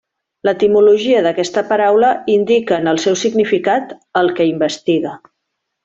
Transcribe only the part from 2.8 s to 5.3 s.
en el seu significat 'el que investiga'.